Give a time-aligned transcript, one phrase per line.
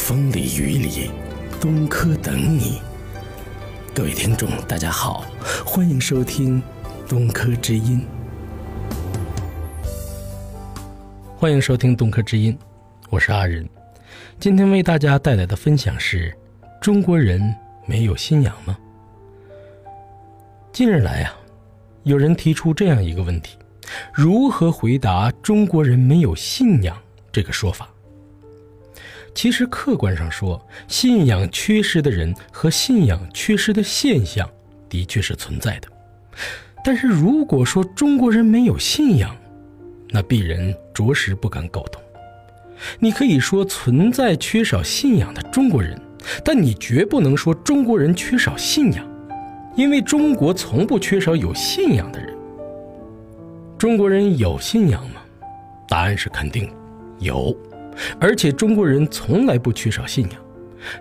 [0.00, 1.10] 风里雨里，
[1.60, 2.80] 东科等你。
[3.94, 5.26] 各位听众，大家好，
[5.64, 6.60] 欢迎收听
[7.06, 8.04] 东科之音。
[11.36, 12.58] 欢迎收听东科之音，
[13.10, 13.68] 我是阿仁。
[14.40, 16.34] 今天为大家带来的分享是：
[16.80, 17.54] 中国人
[17.86, 18.76] 没有信仰吗？
[20.72, 21.36] 近日来啊，
[22.04, 23.58] 有人提出这样一个问题：
[24.14, 26.96] 如何回答“中国人没有信仰”
[27.30, 27.89] 这个说法？
[29.34, 34.48] 其实客观上说，信仰缺失的人和信仰缺失的现象
[34.88, 35.88] 的确是存在的。
[36.84, 39.34] 但是如果说中国人没有信仰，
[40.10, 42.02] 那鄙人着实不敢苟同。
[42.98, 46.00] 你可以说存在缺少信仰的中国人，
[46.44, 49.06] 但你绝不能说中国人缺少信仰，
[49.76, 52.34] 因为中国从不缺少有信仰的人。
[53.78, 55.20] 中国人有信仰吗？
[55.88, 56.70] 答案是肯定
[57.18, 57.54] 有。
[58.18, 60.40] 而且中国人从来不缺少信仰，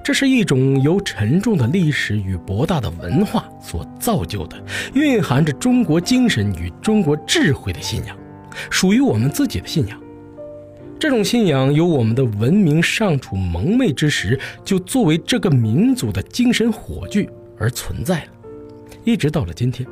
[0.03, 4.61] 这是一种由沉重的历史与博大的文化所造就的，
[4.94, 8.17] 蕴含着中国精神与中国智慧的信仰，
[8.69, 10.00] 属于我们自己的信仰。
[11.00, 18.31] 这种信仰由我们的文明尚处蒙昧之时，就作为这个民族的精神火炬而存在了，
[19.06, 19.88] 一直到了今天。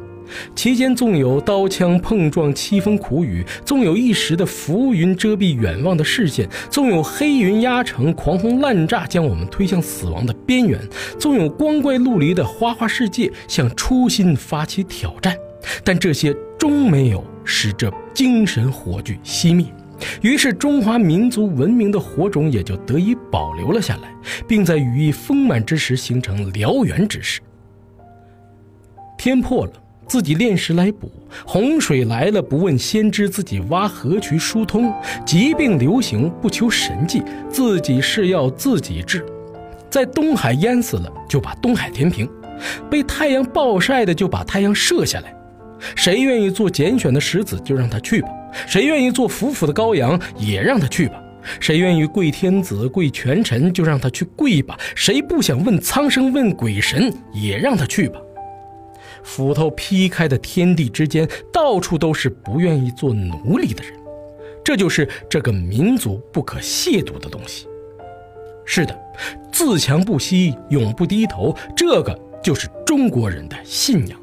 [0.56, 10.80] 其间纵有刀枪碰撞、凄风苦雨，纵有一时的浮云遮蔽远望的视线，纵有黑云压城、狂轰滥炸将我们推向死亡的边缘，
[11.20, 15.36] 纵有光怪陆离的花花世界向初心发起挑战，
[15.84, 19.66] 但这些终没有使这精神火炬熄灭。
[20.22, 24.14] 于是，中华民族文明的火种也就得以保留了下来，
[24.48, 27.42] 并在羽翼丰满之时形成燎原之势。
[29.18, 29.74] 天破了。
[30.08, 31.12] 自己炼石来补，
[31.46, 34.92] 洪水来了不问先知，自己挖河渠疏通；
[35.26, 39.26] 疾病流行不求神迹，自己是要自己治。
[39.90, 42.26] 在东海淹死了，就把东海填平；
[42.90, 45.34] 被太阳暴晒的，就把太阳射下来。
[45.96, 48.30] 谁愿意做拣选的石子，就让他去吧；
[48.66, 51.16] 谁愿意做俯俯的羔羊，也让他去吧；
[51.60, 58.20] 谁愿意跪天子、跪权臣，就让他去跪吧；谁不想问苍生、问鬼神，也让他去吧。
[59.24, 63.94] 斧头劈开的天地之间，到处都是不愿意做奴隶的人，
[64.64, 67.68] 这就是这个民族不可亵渎的东西。
[68.66, 68.98] 是的，
[69.52, 74.20] 自强不息，永不低头，这个就是中国人的信仰。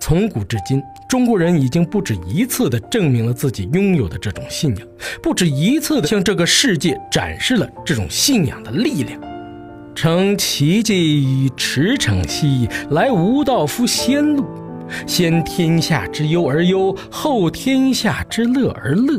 [0.00, 4.86] 从古至今，中国人已经不止一次地证明了自己拥有的这种信仰，
[5.22, 9.33] 不止一次地向这个世界展示了这种信仰的力量。
[9.94, 14.44] 乘奇迹驰骋兮，来吾道夫先路。
[15.06, 19.18] 先天下之忧而忧，后天下之乐而乐。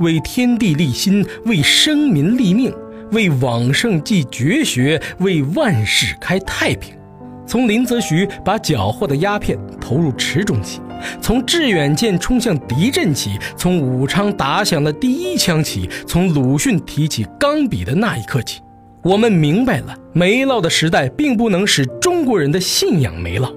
[0.00, 2.72] 为天地立心，为生民立命，
[3.12, 6.94] 为往圣继绝学，为万世开太平。
[7.46, 10.80] 从林则徐把缴获的鸦片投入池中起，
[11.20, 18.60] 从致远舰冲向敌阵起，从武昌打响的第一枪起，从鲁迅提起钢笔的那一刻起。
[19.02, 23.52] 我们明白了，没落的时代并不能使中国人的信仰没落。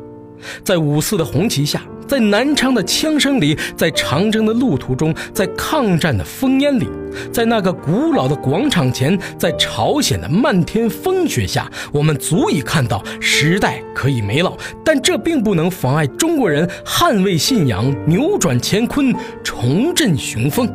[0.63, 6.87] 在五四的红旗下，在南昌的枪声里，在长征的路途中，在抗战的烽烟里，
[7.31, 19.13] 在那个古老的广场前，在朝鲜的漫天风雪下，我们足以看到时代可以没落，但这并不能妨碍中国人捍卫信仰、扭转乾坤、
[19.43, 20.67] 重振雄风。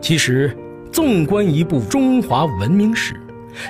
[0.00, 0.52] 其实。
[0.94, 3.20] 纵观一部中华文明史，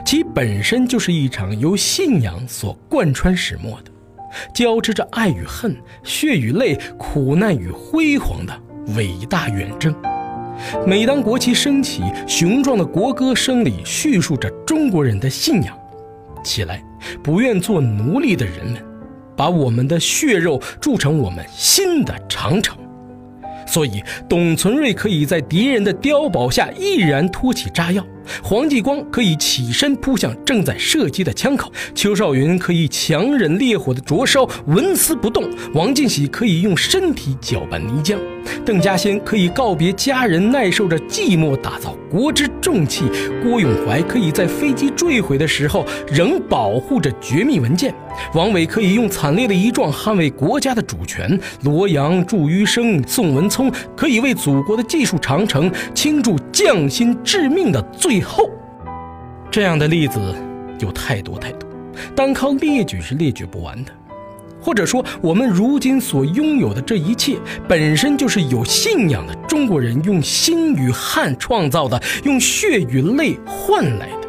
[0.05, 3.91] 其本身就是一场由信仰所贯穿始末的，
[4.55, 8.55] 交织着爱与恨、血与泪、苦难与辉煌的
[8.95, 9.95] 伟大远征。
[10.87, 15.75] 每当国旗升起，雄壮的国歌声里叙述着中国人的信仰。
[16.45, 16.85] 起来，
[17.23, 18.85] 不愿做奴隶的人们，
[19.35, 22.77] 把我们的血肉铸成我们新的长城。
[23.67, 28.05] 所以，董存瑞可以在敌人的碉堡下毅然托起炸药，
[28.43, 35.45] 黄继光可以起身扑向正在射击的枪口，邱少云可以强忍烈火的灼烧，纹丝不动；
[35.75, 38.17] 王进喜可以用身体搅拌泥浆，
[38.65, 43.05] 邓稼先可以告别家人，耐受着寂寞，打造国之重器；
[43.43, 47.95] 郭永怀可以在飞机坠毁的时候，仍保护着绝密文件。
[48.33, 58.49] 王伟可以用惨烈的一撞捍卫国家的主权，罗阳、祝余生、宋文聪可以为祖国的技术长城倾注匠心致命的最后。
[59.51, 60.21] 这样的例子
[60.79, 61.69] 有太多太多，
[62.15, 63.91] 单靠列举是列举不完的。
[64.61, 67.37] 或者说，我们如今所拥有的这一切，
[67.69, 74.29] 本身就是有信仰的中国人用心与汗创造的，用血与泪换来的。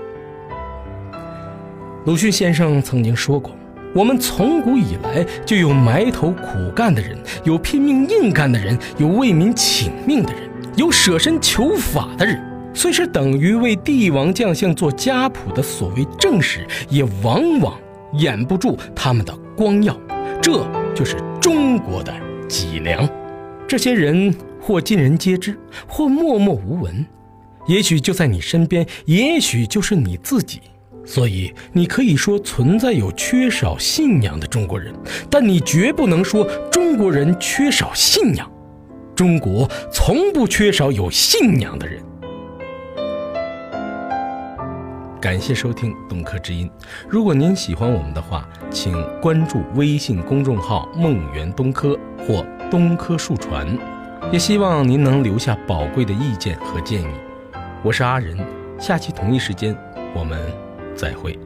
[2.06, 3.56] 鲁迅先生曾经说过
[3.96, 10.45] ：“我们从古以来就有埋头苦干的人，有拼命硬干的人，有为民请命的人，
[10.76, 12.42] 有舍身求法的人。
[12.74, 17.80] 虽是等于为帝王将相做家谱的所谓正史，也往往
[18.14, 19.98] 掩不住他们的光耀。
[20.42, 22.14] 这就是中国的
[22.50, 23.10] 脊梁。
[23.66, 25.58] 这些人或尽人皆知，
[25.88, 27.06] 或默默无闻，
[27.66, 30.60] 也许就在你身边，也许就是你自己。”
[31.08, 34.92] 所以，你可以说存在有缺少信仰的中国人，
[35.30, 38.52] 但你绝不能说中国人缺少信仰。
[39.16, 42.04] 中国从不缺少有信仰的人。
[45.22, 46.70] 感谢收听《东科之音》。
[47.10, 51.98] 如果您喜欢我们的话，请关注微信公众号“梦圆东科”
[52.28, 53.66] 或“东科树传”。
[54.32, 57.08] 也希望您能留下宝贵的意见和建议。
[57.84, 58.38] 我是阿仁，
[58.80, 59.76] 下期同一时间
[60.14, 60.40] 我们。
[60.96, 61.38] 再会。